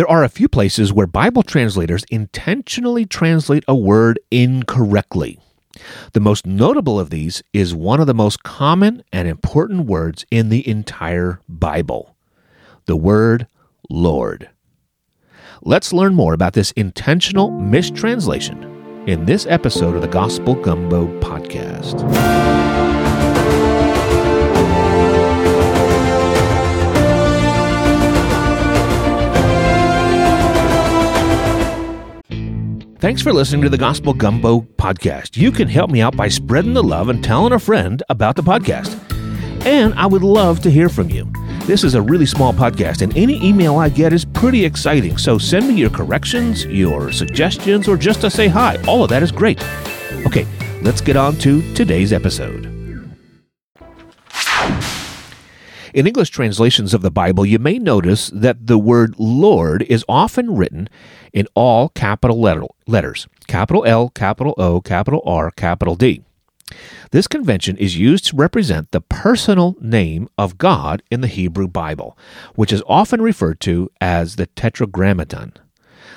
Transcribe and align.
There 0.00 0.10
are 0.10 0.24
a 0.24 0.30
few 0.30 0.48
places 0.48 0.94
where 0.94 1.06
Bible 1.06 1.42
translators 1.42 2.04
intentionally 2.10 3.04
translate 3.04 3.64
a 3.68 3.74
word 3.74 4.18
incorrectly. 4.30 5.38
The 6.14 6.20
most 6.20 6.46
notable 6.46 6.98
of 6.98 7.10
these 7.10 7.42
is 7.52 7.74
one 7.74 8.00
of 8.00 8.06
the 8.06 8.14
most 8.14 8.42
common 8.42 9.04
and 9.12 9.28
important 9.28 9.84
words 9.84 10.24
in 10.30 10.48
the 10.48 10.66
entire 10.66 11.40
Bible 11.50 12.16
the 12.86 12.96
word 12.96 13.46
Lord. 13.90 14.48
Let's 15.60 15.92
learn 15.92 16.14
more 16.14 16.32
about 16.32 16.54
this 16.54 16.70
intentional 16.70 17.50
mistranslation 17.50 19.04
in 19.06 19.26
this 19.26 19.44
episode 19.50 19.96
of 19.96 20.00
the 20.00 20.08
Gospel 20.08 20.54
Gumbo 20.54 21.08
podcast. 21.20 22.00
Thanks 33.00 33.22
for 33.22 33.32
listening 33.32 33.62
to 33.62 33.70
the 33.70 33.78
Gospel 33.78 34.12
Gumbo 34.12 34.60
podcast. 34.76 35.34
You 35.34 35.52
can 35.52 35.66
help 35.68 35.90
me 35.90 36.02
out 36.02 36.14
by 36.14 36.28
spreading 36.28 36.74
the 36.74 36.82
love 36.82 37.08
and 37.08 37.24
telling 37.24 37.54
a 37.54 37.58
friend 37.58 38.02
about 38.10 38.36
the 38.36 38.42
podcast. 38.42 38.94
And 39.64 39.94
I 39.94 40.04
would 40.04 40.22
love 40.22 40.60
to 40.60 40.70
hear 40.70 40.90
from 40.90 41.08
you. 41.08 41.24
This 41.64 41.82
is 41.82 41.94
a 41.94 42.02
really 42.02 42.26
small 42.26 42.52
podcast, 42.52 43.00
and 43.00 43.16
any 43.16 43.42
email 43.42 43.78
I 43.78 43.88
get 43.88 44.12
is 44.12 44.26
pretty 44.26 44.66
exciting. 44.66 45.16
So 45.16 45.38
send 45.38 45.66
me 45.68 45.76
your 45.76 45.88
corrections, 45.88 46.66
your 46.66 47.10
suggestions, 47.10 47.88
or 47.88 47.96
just 47.96 48.20
to 48.20 48.28
say 48.28 48.48
hi. 48.48 48.76
All 48.86 49.02
of 49.02 49.08
that 49.08 49.22
is 49.22 49.32
great. 49.32 49.64
Okay, 50.26 50.46
let's 50.82 51.00
get 51.00 51.16
on 51.16 51.36
to 51.38 51.62
today's 51.72 52.12
episode. 52.12 52.69
In 55.92 56.06
English 56.06 56.30
translations 56.30 56.94
of 56.94 57.02
the 57.02 57.10
Bible, 57.10 57.44
you 57.44 57.58
may 57.58 57.76
notice 57.76 58.30
that 58.32 58.68
the 58.68 58.78
word 58.78 59.16
Lord 59.18 59.82
is 59.82 60.04
often 60.08 60.54
written 60.54 60.88
in 61.32 61.48
all 61.56 61.88
capital 61.88 62.40
letter, 62.40 62.62
letters 62.86 63.26
capital 63.48 63.84
L, 63.84 64.08
capital 64.10 64.54
O, 64.56 64.80
capital 64.80 65.20
R, 65.26 65.50
capital 65.50 65.96
D. 65.96 66.22
This 67.10 67.26
convention 67.26 67.76
is 67.76 67.98
used 67.98 68.26
to 68.26 68.36
represent 68.36 68.92
the 68.92 69.00
personal 69.00 69.74
name 69.80 70.28
of 70.38 70.58
God 70.58 71.02
in 71.10 71.22
the 71.22 71.26
Hebrew 71.26 71.66
Bible, 71.66 72.16
which 72.54 72.72
is 72.72 72.84
often 72.86 73.20
referred 73.20 73.58
to 73.62 73.90
as 74.00 74.36
the 74.36 74.46
Tetragrammaton. 74.46 75.54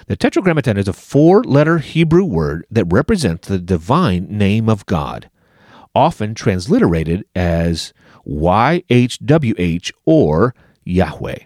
The 0.05 0.15
Tetragrammaton 0.15 0.77
is 0.77 0.87
a 0.87 0.93
four 0.93 1.43
letter 1.43 1.79
Hebrew 1.79 2.23
word 2.23 2.67
that 2.69 2.85
represents 2.85 3.47
the 3.47 3.57
divine 3.57 4.27
name 4.29 4.69
of 4.69 4.85
God, 4.85 5.31
often 5.95 6.35
transliterated 6.35 7.23
as 7.35 7.91
YHWH 8.27 9.91
or 10.05 10.55
Yahweh. 10.83 11.39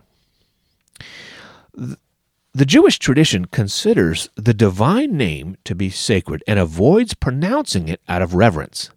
The 2.53 2.65
Jewish 2.65 2.97
tradition 2.97 3.45
considers 3.45 4.29
the 4.35 4.53
divine 4.53 5.15
name 5.15 5.57
to 5.63 5.75
be 5.75 5.89
sacred 5.89 6.43
and 6.47 6.57
avoids 6.57 7.13
pronouncing 7.13 7.87
it 7.87 8.01
out 8.07 8.23
of 8.23 8.33
reverence. 8.33 8.89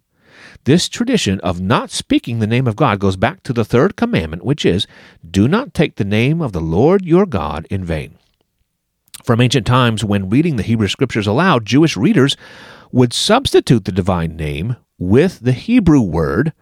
This 0.63 0.89
tradition 0.89 1.39
of 1.41 1.61
not 1.61 1.91
speaking 1.91 2.39
the 2.39 2.47
name 2.47 2.67
of 2.67 2.75
God 2.75 2.99
goes 2.99 3.15
back 3.15 3.43
to 3.43 3.53
the 3.53 3.65
third 3.65 3.95
commandment, 3.95 4.43
which 4.43 4.65
is, 4.65 4.87
Do 5.29 5.47
not 5.47 5.73
take 5.73 5.95
the 5.95 6.03
name 6.03 6.41
of 6.41 6.53
the 6.53 6.61
Lord 6.61 7.05
your 7.05 7.25
God 7.25 7.67
in 7.69 7.83
vain. 7.83 8.17
From 9.23 9.41
ancient 9.41 9.67
times, 9.67 10.03
when 10.03 10.29
reading 10.29 10.55
the 10.55 10.63
Hebrew 10.63 10.87
Scriptures 10.87 11.27
aloud, 11.27 11.65
Jewish 11.65 11.95
readers 11.95 12.37
would 12.91 13.13
substitute 13.13 13.85
the 13.85 13.91
divine 13.91 14.35
name 14.35 14.75
with 14.97 15.39
the 15.39 15.51
Hebrew 15.51 16.01
word 16.01 16.53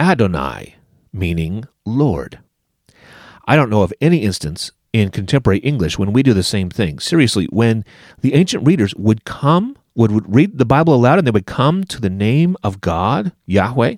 Adonai, 0.00 0.76
meaning 1.12 1.66
Lord. 1.84 2.38
I 3.46 3.54
don't 3.54 3.68
know 3.68 3.82
of 3.82 3.92
any 4.00 4.22
instance 4.22 4.72
in 4.94 5.10
contemporary 5.10 5.58
English 5.58 5.98
when 5.98 6.14
we 6.14 6.22
do 6.22 6.32
the 6.32 6.42
same 6.42 6.70
thing. 6.70 6.98
Seriously, 6.98 7.46
when 7.50 7.84
the 8.22 8.32
ancient 8.32 8.66
readers 8.66 8.94
would 8.94 9.26
come, 9.26 9.76
would, 9.94 10.10
would 10.10 10.34
read 10.34 10.56
the 10.56 10.64
Bible 10.64 10.94
aloud 10.94 11.18
and 11.18 11.26
they 11.26 11.30
would 11.30 11.44
come 11.44 11.84
to 11.84 12.00
the 12.00 12.08
name 12.08 12.56
of 12.64 12.80
God, 12.80 13.32
Yahweh, 13.44 13.96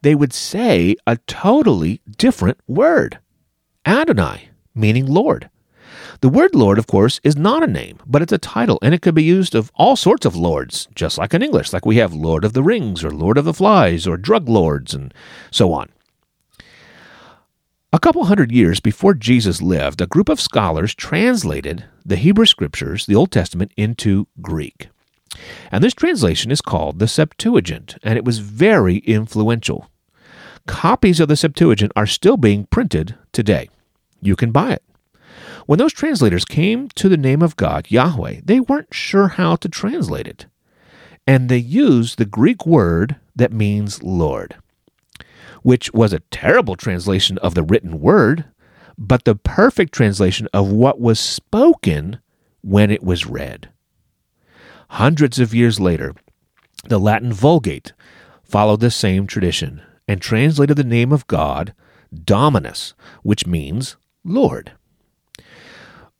they 0.00 0.14
would 0.14 0.32
say 0.32 0.96
a 1.06 1.18
totally 1.26 2.00
different 2.16 2.58
word 2.66 3.18
Adonai, 3.84 4.48
meaning 4.74 5.06
Lord. 5.06 5.50
The 6.20 6.28
word 6.28 6.54
Lord, 6.54 6.78
of 6.78 6.86
course, 6.86 7.18
is 7.24 7.34
not 7.34 7.62
a 7.62 7.66
name, 7.66 7.98
but 8.06 8.20
it's 8.20 8.32
a 8.32 8.36
title, 8.36 8.78
and 8.82 8.92
it 8.92 9.00
could 9.00 9.14
be 9.14 9.22
used 9.22 9.54
of 9.54 9.72
all 9.74 9.96
sorts 9.96 10.26
of 10.26 10.36
lords, 10.36 10.86
just 10.94 11.16
like 11.16 11.32
in 11.32 11.42
English, 11.42 11.72
like 11.72 11.86
we 11.86 11.96
have 11.96 12.12
Lord 12.12 12.44
of 12.44 12.52
the 12.52 12.62
Rings, 12.62 13.02
or 13.02 13.10
Lord 13.10 13.38
of 13.38 13.46
the 13.46 13.54
Flies, 13.54 14.06
or 14.06 14.18
Drug 14.18 14.46
Lords, 14.46 14.92
and 14.92 15.14
so 15.50 15.72
on. 15.72 15.88
A 17.90 17.98
couple 17.98 18.24
hundred 18.26 18.52
years 18.52 18.80
before 18.80 19.14
Jesus 19.14 19.62
lived, 19.62 20.02
a 20.02 20.06
group 20.06 20.28
of 20.28 20.42
scholars 20.42 20.94
translated 20.94 21.86
the 22.04 22.16
Hebrew 22.16 22.46
Scriptures, 22.46 23.06
the 23.06 23.14
Old 23.16 23.32
Testament, 23.32 23.72
into 23.78 24.28
Greek. 24.42 24.90
And 25.72 25.82
this 25.82 25.94
translation 25.94 26.50
is 26.50 26.60
called 26.60 26.98
the 26.98 27.08
Septuagint, 27.08 27.96
and 28.02 28.18
it 28.18 28.26
was 28.26 28.40
very 28.40 28.98
influential. 28.98 29.90
Copies 30.66 31.18
of 31.18 31.28
the 31.28 31.36
Septuagint 31.36 31.92
are 31.96 32.06
still 32.06 32.36
being 32.36 32.66
printed 32.66 33.16
today. 33.32 33.70
You 34.20 34.36
can 34.36 34.52
buy 34.52 34.72
it. 34.72 34.82
When 35.70 35.78
those 35.78 35.92
translators 35.92 36.44
came 36.44 36.88
to 36.96 37.08
the 37.08 37.16
name 37.16 37.42
of 37.42 37.54
God, 37.54 37.92
Yahweh, 37.92 38.40
they 38.44 38.58
weren't 38.58 38.92
sure 38.92 39.28
how 39.28 39.54
to 39.54 39.68
translate 39.68 40.26
it. 40.26 40.46
And 41.28 41.48
they 41.48 41.58
used 41.58 42.18
the 42.18 42.24
Greek 42.24 42.66
word 42.66 43.14
that 43.36 43.52
means 43.52 44.02
Lord, 44.02 44.56
which 45.62 45.92
was 45.92 46.12
a 46.12 46.24
terrible 46.32 46.74
translation 46.74 47.38
of 47.38 47.54
the 47.54 47.62
written 47.62 48.00
word, 48.00 48.46
but 48.98 49.24
the 49.24 49.36
perfect 49.36 49.92
translation 49.94 50.48
of 50.52 50.72
what 50.72 51.00
was 51.00 51.20
spoken 51.20 52.18
when 52.62 52.90
it 52.90 53.04
was 53.04 53.26
read. 53.26 53.68
Hundreds 54.88 55.38
of 55.38 55.54
years 55.54 55.78
later, 55.78 56.16
the 56.88 56.98
Latin 56.98 57.32
Vulgate 57.32 57.92
followed 58.42 58.80
the 58.80 58.90
same 58.90 59.24
tradition 59.28 59.82
and 60.08 60.20
translated 60.20 60.76
the 60.76 60.82
name 60.82 61.12
of 61.12 61.28
God, 61.28 61.74
Dominus, 62.12 62.92
which 63.22 63.46
means 63.46 63.96
Lord. 64.24 64.72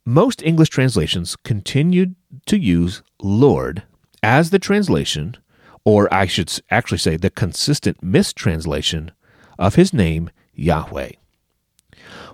Most 0.06 0.43
English 0.43 0.71
translations 0.71 1.37
continued 1.44 2.15
to 2.47 2.59
use 2.59 3.03
Lord 3.22 3.83
as 4.22 4.50
the 4.50 4.59
translation, 4.59 5.37
or 5.84 6.12
I 6.12 6.27
should 6.27 6.53
actually 6.71 6.99
say 6.99 7.16
the 7.16 7.31
consistent 7.31 8.03
mistranslation, 8.03 9.12
of 9.59 9.75
his 9.75 9.93
name, 9.93 10.31
Yahweh. 10.55 11.10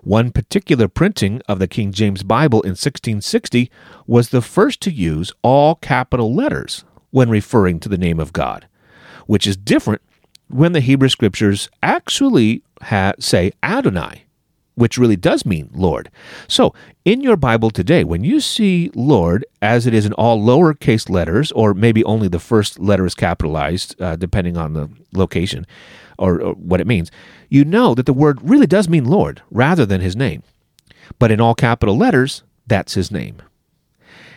One 0.02 0.30
particular 0.30 0.86
printing 0.86 1.42
of 1.48 1.58
the 1.58 1.66
King 1.66 1.90
James 1.92 2.22
Bible 2.22 2.62
in 2.62 2.70
1660 2.70 3.70
was 4.06 4.28
the 4.28 4.40
first 4.40 4.80
to 4.82 4.92
use 4.92 5.32
all 5.42 5.74
capital 5.74 6.32
letters 6.32 6.84
when 7.10 7.28
referring 7.28 7.80
to 7.80 7.88
the 7.88 7.98
name 7.98 8.20
of 8.20 8.32
God, 8.32 8.68
which 9.26 9.46
is 9.46 9.56
different 9.56 10.02
when 10.48 10.72
the 10.72 10.80
Hebrew 10.80 11.08
Scriptures 11.08 11.68
actually 11.82 12.62
ha- 12.82 13.14
say 13.18 13.50
Adonai 13.64 14.25
which 14.76 14.98
really 14.98 15.16
does 15.16 15.44
mean 15.44 15.68
Lord. 15.72 16.10
So, 16.46 16.72
in 17.04 17.20
your 17.20 17.36
Bible 17.36 17.70
today, 17.70 18.04
when 18.04 18.22
you 18.22 18.40
see 18.40 18.90
Lord, 18.94 19.44
as 19.60 19.86
it 19.86 19.94
is 19.94 20.06
in 20.06 20.12
all 20.12 20.40
lowercase 20.40 21.10
letters, 21.10 21.50
or 21.52 21.74
maybe 21.74 22.04
only 22.04 22.28
the 22.28 22.38
first 22.38 22.78
letter 22.78 23.04
is 23.04 23.14
capitalized, 23.14 24.00
uh, 24.00 24.16
depending 24.16 24.56
on 24.56 24.74
the 24.74 24.88
location 25.12 25.66
or, 26.18 26.40
or 26.40 26.52
what 26.54 26.80
it 26.80 26.86
means, 26.86 27.10
you 27.48 27.64
know 27.64 27.94
that 27.94 28.06
the 28.06 28.12
word 28.12 28.38
really 28.42 28.66
does 28.66 28.88
mean 28.88 29.04
Lord 29.04 29.42
rather 29.50 29.84
than 29.84 30.00
his 30.00 30.14
name. 30.14 30.42
But 31.18 31.30
in 31.30 31.40
all 31.40 31.54
capital 31.54 31.96
letters, 31.96 32.42
that's 32.66 32.94
his 32.94 33.10
name. 33.10 33.42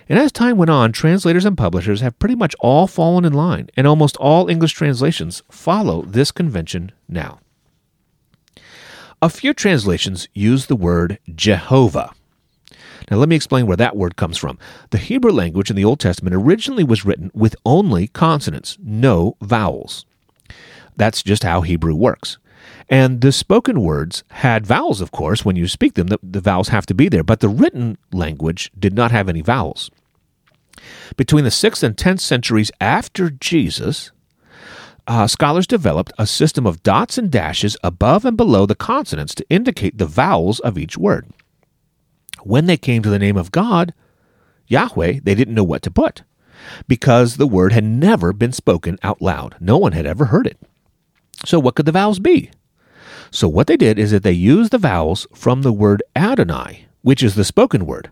And 0.07 0.17
as 0.17 0.31
time 0.31 0.57
went 0.57 0.71
on, 0.71 0.91
translators 0.91 1.45
and 1.45 1.57
publishers 1.57 2.01
have 2.01 2.17
pretty 2.17 2.35
much 2.35 2.55
all 2.59 2.87
fallen 2.87 3.25
in 3.25 3.33
line, 3.33 3.69
and 3.77 3.85
almost 3.85 4.17
all 4.17 4.49
English 4.49 4.73
translations 4.73 5.43
follow 5.51 6.01
this 6.01 6.31
convention 6.31 6.91
now. 7.07 7.39
A 9.21 9.29
few 9.29 9.53
translations 9.53 10.29
use 10.33 10.67
the 10.67 10.77
word 10.77 11.19
Jehovah. 11.35 12.13
Now, 13.11 13.17
let 13.17 13.27
me 13.27 13.35
explain 13.35 13.67
where 13.67 13.75
that 13.75 13.97
word 13.97 14.15
comes 14.15 14.37
from. 14.37 14.57
The 14.91 14.97
Hebrew 14.97 15.31
language 15.31 15.69
in 15.69 15.75
the 15.75 15.83
Old 15.83 15.99
Testament 15.99 16.35
originally 16.35 16.85
was 16.85 17.03
written 17.03 17.29
with 17.33 17.55
only 17.65 18.07
consonants, 18.07 18.77
no 18.81 19.35
vowels. 19.41 20.05
That's 20.95 21.21
just 21.21 21.43
how 21.43 21.61
Hebrew 21.61 21.95
works. 21.95 22.37
And 22.89 23.19
the 23.19 23.33
spoken 23.33 23.81
words 23.81 24.23
had 24.29 24.65
vowels, 24.65 25.01
of 25.01 25.11
course. 25.11 25.43
When 25.43 25.57
you 25.57 25.67
speak 25.67 25.95
them, 25.95 26.07
the, 26.07 26.19
the, 26.23 26.39
vowels 26.39 26.69
have 26.69 26.85
to 26.85 26.93
be 26.93 27.09
there. 27.09 27.23
But 27.23 27.41
the 27.41 27.49
written 27.49 27.97
language 28.13 28.71
did 28.79 28.93
not 28.93 29.11
have 29.11 29.27
any 29.27 29.41
vowels. 29.41 29.91
Between 31.17 31.43
the 31.43 31.49
6th 31.49 31.83
and 31.83 31.97
10th 31.97 32.21
centuries 32.21 32.71
after 32.79 33.29
Jesus, 33.29 34.11
uh, 35.09 35.25
scholars 35.25 35.65
developed 35.65 36.13
a 36.19 36.27
system 36.27 36.67
of 36.67 36.83
dots 36.83 37.17
and 37.17 37.31
dashes 37.31 37.75
above 37.83 38.23
and 38.25 38.37
below 38.37 38.67
the 38.67 38.75
consonants 38.75 39.33
to 39.33 39.49
indicate 39.49 39.97
the 39.97 40.05
vowels 40.05 40.59
of 40.59 40.77
each 40.77 40.97
word. 40.97 41.27
When 42.43 42.67
they 42.67 42.77
came 42.77 43.01
to 43.01 43.09
the 43.09 43.19
name 43.19 43.35
of 43.35 43.51
God, 43.51 43.93
Yahweh, 44.67 45.19
they 45.23 45.33
didn't 45.33 45.55
know 45.55 45.63
what 45.63 45.81
to 45.81 45.91
put 45.91 46.21
because 46.87 47.37
the 47.37 47.47
word 47.47 47.73
had 47.73 47.83
never 47.83 48.31
been 48.31 48.53
spoken 48.53 48.99
out 49.01 49.19
loud. 49.21 49.55
No 49.59 49.77
one 49.77 49.93
had 49.93 50.05
ever 50.05 50.25
heard 50.25 50.45
it. 50.45 50.59
So, 51.43 51.59
what 51.59 51.75
could 51.75 51.87
the 51.87 51.91
vowels 51.91 52.19
be? 52.19 52.51
So, 53.31 53.47
what 53.47 53.65
they 53.67 53.77
did 53.77 53.97
is 53.97 54.11
that 54.11 54.23
they 54.23 54.31
used 54.31 54.71
the 54.71 54.77
vowels 54.77 55.25
from 55.33 55.63
the 55.63 55.73
word 55.73 56.03
Adonai, 56.15 56.85
which 57.01 57.23
is 57.23 57.35
the 57.35 57.43
spoken 57.45 57.85
word, 57.85 58.11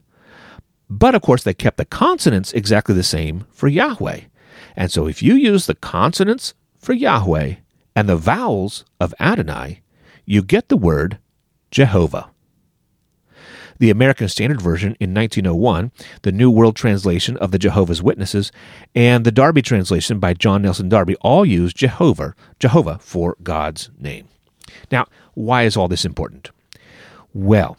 But 0.89 1.13
of 1.13 1.21
course, 1.21 1.43
they 1.43 1.53
kept 1.53 1.77
the 1.77 1.85
consonants 1.85 2.53
exactly 2.53 2.95
the 2.95 3.03
same 3.03 3.45
for 3.51 3.67
Yahweh. 3.67 4.21
And 4.75 4.91
so 4.91 5.07
if 5.07 5.21
you 5.21 5.35
use 5.35 5.65
the 5.65 5.75
consonants 5.75 6.53
for 6.87 6.93
Yahweh 6.93 7.55
and 7.97 8.07
the 8.07 8.15
vowels 8.15 8.85
of 8.97 9.13
Adonai, 9.19 9.81
you 10.23 10.41
get 10.41 10.69
the 10.69 10.77
word 10.77 11.17
Jehovah. 11.69 12.29
The 13.77 13.89
American 13.89 14.29
Standard 14.29 14.61
Version 14.61 14.95
in 14.97 15.13
1901, 15.13 15.91
the 16.21 16.31
New 16.31 16.49
World 16.49 16.77
Translation 16.77 17.35
of 17.39 17.51
the 17.51 17.59
Jehovah's 17.59 18.01
Witnesses, 18.01 18.53
and 18.95 19.25
the 19.25 19.33
Darby 19.33 19.61
translation 19.61 20.19
by 20.19 20.33
John 20.33 20.61
Nelson 20.61 20.87
Darby 20.87 21.17
all 21.17 21.45
use 21.45 21.73
Jehovah, 21.73 22.33
Jehovah 22.57 22.99
for 23.01 23.35
God's 23.43 23.89
name. 23.99 24.29
Now, 24.89 25.07
why 25.33 25.63
is 25.63 25.75
all 25.75 25.89
this 25.89 26.05
important? 26.05 26.51
Well, 27.33 27.75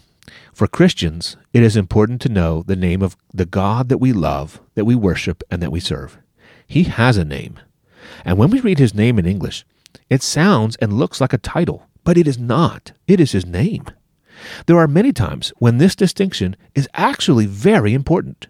for 0.53 0.69
Christians, 0.69 1.39
it 1.55 1.63
is 1.63 1.79
important 1.79 2.21
to 2.21 2.29
know 2.29 2.63
the 2.63 2.77
name 2.77 3.01
of 3.01 3.17
the 3.33 3.47
God 3.47 3.89
that 3.89 4.03
we 4.03 4.13
love, 4.13 4.61
that 4.75 4.85
we 4.85 4.95
worship, 4.95 5.43
and 5.51 5.63
that 5.63 5.73
we 5.73 5.81
serve. 5.81 6.19
He 6.67 6.83
has 6.83 7.17
a 7.17 7.25
name. 7.25 7.59
And 8.25 8.39
when 8.39 8.51
we 8.51 8.61
read 8.61 8.79
his 8.79 8.95
name 8.95 9.19
in 9.19 9.27
English, 9.27 9.65
it 10.11 10.23
sounds 10.23 10.77
and 10.77 10.93
looks 10.93 11.21
like 11.21 11.33
a 11.33 11.39
title, 11.39 11.87
but 12.05 12.17
it 12.17 12.27
is 12.27 12.39
not. 12.39 12.93
It 13.07 13.21
is 13.21 13.33
his 13.33 13.47
name. 13.47 13.87
There 14.67 14.79
are 14.79 14.89
many 14.89 15.13
times 15.13 15.53
when 15.59 15.79
this 15.79 15.97
distinction 15.97 16.57
is 16.75 16.89
actually 16.95 17.47
very 17.47 17.95
important. 17.95 18.47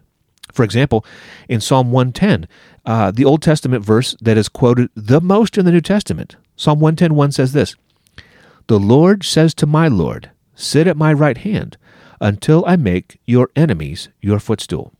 For 0.53 0.63
example, 0.63 1.05
in 1.47 1.61
Psalm 1.61 1.91
110, 1.91 2.47
uh, 2.85 3.11
the 3.11 3.25
Old 3.25 3.41
Testament 3.41 3.83
verse 3.83 4.15
that 4.21 4.37
is 4.37 4.49
quoted 4.49 4.89
the 4.95 5.21
most 5.21 5.57
in 5.57 5.65
the 5.65 5.71
New 5.71 5.81
Testament, 5.81 6.35
Psalm 6.55 6.79
110.1 6.79 7.33
says 7.33 7.53
this, 7.53 7.75
The 8.67 8.79
Lord 8.79 9.23
says 9.23 9.53
to 9.55 9.65
my 9.65 9.87
Lord, 9.87 10.31
Sit 10.55 10.87
at 10.87 10.97
my 10.97 11.13
right 11.13 11.37
hand 11.37 11.77
until 12.19 12.65
I 12.65 12.75
make 12.75 13.19
your 13.25 13.49
enemies 13.55 14.09
your 14.21 14.39
footstool. 14.39 14.93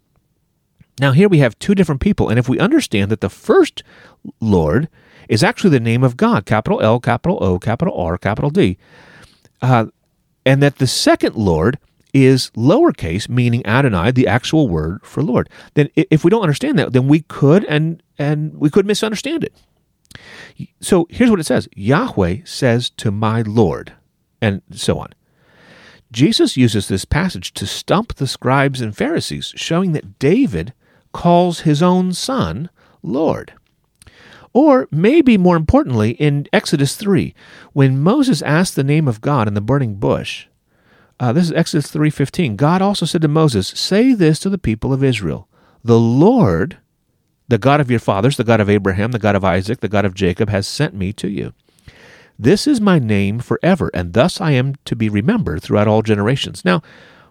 Now, 1.00 1.12
here 1.12 1.30
we 1.30 1.40
have 1.40 1.58
two 1.60 1.76
different 1.76 2.02
people, 2.02 2.30
and 2.30 2.38
if 2.38 2.50
we 2.50 2.60
understand 2.60 3.12
that 3.12 3.22
the 3.22 3.30
first 3.30 3.84
Lord 4.40 4.90
is 5.28 5.44
actually 5.44 5.70
the 5.70 5.80
name 5.80 6.04
of 6.04 6.18
God, 6.18 6.46
capital 6.46 6.82
L, 6.82 7.00
capital 7.00 7.38
O, 7.42 7.60
capital 7.60 7.98
R, 7.98 8.18
capital 8.18 8.50
D, 8.50 8.78
uh, 9.62 9.86
and 10.46 10.62
that 10.64 10.78
the 10.78 10.88
second 10.88 11.36
Lord 11.36 11.78
is 12.14 12.50
lowercase, 12.52 13.30
meaning 13.30 13.66
Adonai, 13.66 14.12
the 14.12 14.28
actual 14.28 14.68
word 14.68 15.06
for 15.06 15.22
Lord. 15.22 15.50
Then, 15.76 15.90
if 15.96 16.24
we 16.24 16.32
don't 16.32 16.42
understand 16.42 16.80
that, 16.80 16.94
then 16.94 17.08
we 17.08 17.22
could 17.22 17.64
and 17.66 18.02
and 18.18 18.58
we 18.58 18.70
could 18.70 18.86
misunderstand 18.86 19.44
it. 19.44 19.54
So 20.82 21.08
here's 21.10 21.30
what 21.30 21.40
it 21.40 21.46
says: 21.46 21.70
Yahweh 21.76 22.38
says 22.46 22.90
to 22.92 23.12
my 23.12 23.44
Lord, 23.44 23.94
and 24.42 24.62
so 24.72 24.98
on. 25.00 25.10
Jesus 26.12 26.58
uses 26.58 26.88
this 26.88 27.06
passage 27.06 27.54
to 27.54 27.68
stump 27.68 28.16
the 28.16 28.26
scribes 28.26 28.82
and 28.82 28.98
Pharisees, 28.98 29.54
showing 29.56 29.92
that 29.92 30.18
David 30.18 30.74
calls 31.12 31.62
his 31.62 31.82
own 31.82 32.14
son 32.14 32.70
Lord. 33.02 33.54
Or 34.54 34.88
maybe 34.92 35.38
more 35.38 35.56
importantly, 35.56 36.12
in 36.12 36.48
Exodus 36.52 36.96
3, 36.96 37.34
when 37.74 38.02
Moses 38.02 38.42
asked 38.42 38.76
the 38.76 38.84
name 38.84 39.08
of 39.08 39.22
God 39.22 39.48
in 39.48 39.54
the 39.54 39.62
burning 39.62 39.96
bush, 39.96 40.48
uh, 41.20 41.34
this 41.34 41.46
is 41.46 41.52
Exodus 41.52 41.92
3:15. 41.92 42.56
God 42.56 42.82
also 42.82 43.06
said 43.06 43.22
to 43.22 43.28
Moses, 43.28 43.68
"Say 43.68 44.14
this 44.14 44.40
to 44.40 44.50
the 44.50 44.58
people 44.58 44.94
of 44.94 45.04
Israel: 45.04 45.48
The 45.84 46.00
Lord, 46.00 46.78
the 47.48 47.58
God 47.58 47.82
of 47.82 47.92
your 47.92 48.00
fathers, 48.00 48.38
the 48.38 48.44
God 48.44 48.62
of 48.62 48.70
Abraham, 48.70 49.12
the 49.12 49.20
God 49.20 49.36
of 49.36 49.44
Isaac, 49.44 49.82
the 49.82 49.90
God 49.90 50.06
of 50.06 50.14
Jacob, 50.14 50.50
has 50.50 50.66
sent 50.66 50.96
me 50.96 51.12
to 51.14 51.30
you. 51.30 51.54
This 52.38 52.68
is 52.68 52.80
my 52.80 53.00
name 53.00 53.40
forever, 53.40 53.92
and 53.94 54.14
thus 54.14 54.40
I 54.40 54.52
am 54.52 54.76
to 54.86 54.96
be 54.96 55.10
remembered 55.10 55.62
throughout 55.62 55.90
all 55.90 56.02
generations." 56.02 56.64
Now, 56.64 56.82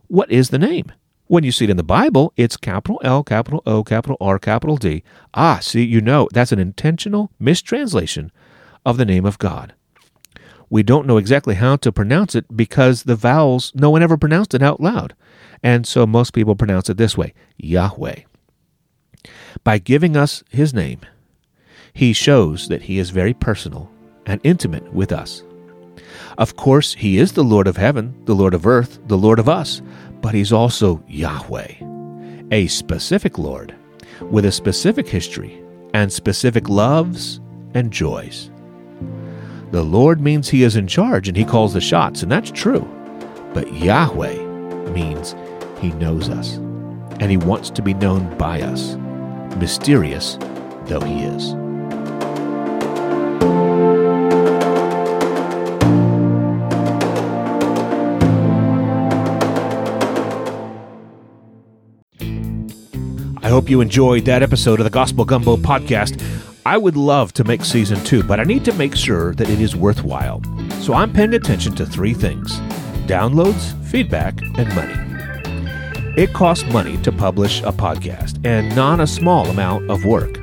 what 0.07 0.31
is 0.31 0.51
the 0.51 0.59
name? 0.59 0.93
When 1.29 1.45
you 1.45 1.53
see 1.53 1.67
it 1.67 1.71
in 1.71 1.77
the 1.77 1.83
Bible, 1.83 2.33
it's 2.39 2.57
capital 2.57 2.99
L, 3.05 3.23
capital 3.23 3.63
O, 3.67 3.85
capital 3.85 4.17
R, 4.19 4.39
capital 4.39 4.79
D. 4.79 5.05
Ah, 5.35 5.59
see, 5.61 5.85
you 5.85 6.01
know, 6.01 6.27
that's 6.33 6.53
an 6.53 6.59
intentional 6.59 7.31
mistranslation 7.39 8.33
of 8.87 8.97
the 8.97 9.05
name 9.05 9.27
of 9.27 9.39
God. 9.39 9.75
We 10.71 10.83
don't 10.83 11.07
know 11.07 11.19
exactly 11.19 11.55
how 11.57 11.77
to 11.77 11.93
pronounce 11.93 12.35
it 12.35 12.57
because 12.57 13.03
the 13.03 13.15
vowels, 13.15 13.73
no 13.75 13.91
one 13.91 14.03
ever 14.03 14.17
pronounced 14.17 14.55
it 14.55 14.63
out 14.63 14.81
loud. 14.81 15.15
And 15.63 15.87
so 15.87 16.07
most 16.07 16.33
people 16.33 16.57
pronounce 16.57 16.89
it 16.89 16.97
this 16.97 17.17
way 17.17 17.35
Yahweh. 17.59 18.21
By 19.65 19.79
giving 19.79 20.17
us 20.17 20.43
his 20.49 20.73
name, 20.73 21.01
he 21.93 22.15
shows 22.15 22.69
that 22.69 22.83
he 22.83 22.99
is 22.99 23.11
very 23.11 23.35
personal 23.35 23.91
and 24.25 24.41
intimate 24.45 24.95
with 24.95 25.13
us. 25.13 25.43
Of 26.37 26.57
course, 26.57 26.95
he 26.95 27.19
is 27.19 27.33
the 27.33 27.45
Lord 27.45 27.67
of 27.67 27.77
heaven, 27.77 28.15
the 28.25 28.35
Lord 28.35 28.55
of 28.55 28.67
earth, 28.67 28.99
the 29.07 29.19
Lord 29.19 29.39
of 29.39 29.49
us, 29.49 29.83
but 30.21 30.35
he's 30.35 30.53
also 30.53 31.03
Yahweh, 31.09 31.75
a 32.51 32.67
specific 32.67 33.39
Lord 33.39 33.75
with 34.31 34.45
a 34.45 34.53
specific 34.53 35.09
history 35.09 35.63
and 35.95 36.13
specific 36.13 36.69
loves 36.69 37.41
and 37.75 37.93
joys. 37.93 38.51
The 39.71 39.83
Lord 39.83 40.21
means 40.21 40.49
he 40.49 40.63
is 40.63 40.77
in 40.77 40.87
charge 40.87 41.29
and 41.29 41.37
he 41.37 41.45
calls 41.45 41.75
the 41.75 41.81
shots, 41.81 42.23
and 42.23 42.33
that's 42.33 42.51
true. 42.51 42.89
But 43.53 43.73
Yahweh 43.73 44.43
means 44.91 45.35
he 45.81 45.91
knows 45.93 46.29
us 46.29 46.57
and 47.21 47.31
he 47.31 47.37
wants 47.37 47.71
to 47.71 47.83
be 47.83 47.95
known 47.95 48.37
by 48.39 48.63
us, 48.63 48.97
mysterious 49.57 50.39
though 50.85 51.01
he 51.01 51.25
is. 51.25 51.58
Hope 63.69 63.73
you 63.73 63.81
enjoyed 63.83 64.25
that 64.25 64.43
episode 64.43 64.81
of 64.81 64.85
the 64.85 64.91
Gospel 64.91 65.27
Gumbo 65.27 65.55
podcast. 65.55 66.23
I 66.65 66.79
would 66.79 66.97
love 66.97 67.35
to 67.35 67.45
make 67.45 67.67
season 67.67 68.03
two, 68.03 68.23
but 68.23 68.41
I 68.41 68.45
need 68.45 68.65
to 68.65 68.73
make 68.73 68.97
sure 68.97 69.35
that 69.35 69.51
it 69.51 69.61
is 69.61 69.77
worthwhile. 69.77 70.41
So 70.81 70.95
I'm 70.95 71.13
paying 71.13 71.35
attention 71.35 71.75
to 71.75 71.85
three 71.85 72.15
things 72.15 72.59
downloads, 73.07 73.75
feedback, 73.85 74.41
and 74.57 74.75
money. 74.75 74.95
It 76.17 76.33
costs 76.33 76.65
money 76.73 76.97
to 77.03 77.13
publish 77.13 77.61
a 77.61 77.71
podcast, 77.71 78.43
and 78.43 78.75
not 78.75 79.01
a 79.01 79.07
small 79.07 79.47
amount 79.49 79.91
of 79.91 80.07
work. 80.07 80.39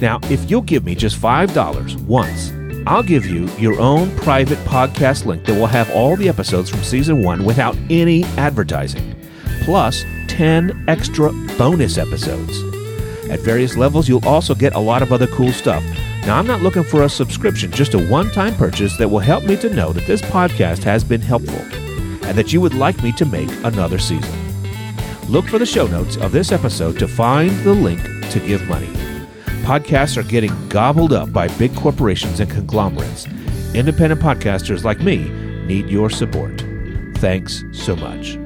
Now, 0.00 0.20
if 0.30 0.48
you'll 0.48 0.62
give 0.62 0.84
me 0.84 0.94
just 0.94 1.20
$5 1.20 2.00
once, 2.02 2.52
I'll 2.86 3.02
give 3.02 3.26
you 3.26 3.48
your 3.58 3.80
own 3.80 4.14
private 4.18 4.58
podcast 4.58 5.26
link 5.26 5.46
that 5.46 5.58
will 5.58 5.66
have 5.66 5.90
all 5.90 6.14
the 6.14 6.28
episodes 6.28 6.70
from 6.70 6.84
season 6.84 7.24
one 7.24 7.44
without 7.44 7.76
any 7.90 8.22
advertising, 8.36 9.16
plus 9.62 10.04
10 10.36 10.84
extra 10.86 11.32
bonus 11.56 11.96
episodes. 11.96 12.62
At 13.30 13.40
various 13.40 13.74
levels, 13.74 14.06
you'll 14.06 14.28
also 14.28 14.54
get 14.54 14.74
a 14.74 14.78
lot 14.78 15.00
of 15.00 15.10
other 15.10 15.26
cool 15.28 15.50
stuff. 15.50 15.82
Now, 16.26 16.38
I'm 16.38 16.46
not 16.46 16.60
looking 16.60 16.84
for 16.84 17.04
a 17.04 17.08
subscription, 17.08 17.70
just 17.70 17.94
a 17.94 18.06
one 18.08 18.30
time 18.32 18.54
purchase 18.54 18.98
that 18.98 19.08
will 19.08 19.18
help 19.18 19.44
me 19.44 19.56
to 19.56 19.70
know 19.70 19.94
that 19.94 20.06
this 20.06 20.20
podcast 20.20 20.82
has 20.82 21.02
been 21.02 21.22
helpful 21.22 21.58
and 22.26 22.36
that 22.36 22.52
you 22.52 22.60
would 22.60 22.74
like 22.74 23.02
me 23.02 23.12
to 23.12 23.24
make 23.24 23.48
another 23.64 23.98
season. 23.98 24.38
Look 25.26 25.46
for 25.46 25.58
the 25.58 25.64
show 25.64 25.86
notes 25.86 26.18
of 26.18 26.32
this 26.32 26.52
episode 26.52 26.98
to 26.98 27.08
find 27.08 27.50
the 27.60 27.72
link 27.72 28.02
to 28.02 28.38
give 28.40 28.68
money. 28.68 28.92
Podcasts 29.64 30.18
are 30.18 30.22
getting 30.22 30.52
gobbled 30.68 31.14
up 31.14 31.32
by 31.32 31.48
big 31.56 31.74
corporations 31.74 32.40
and 32.40 32.50
conglomerates. 32.50 33.26
Independent 33.72 34.20
podcasters 34.20 34.84
like 34.84 35.00
me 35.00 35.30
need 35.64 35.88
your 35.88 36.10
support. 36.10 36.62
Thanks 37.14 37.64
so 37.72 37.96
much. 37.96 38.36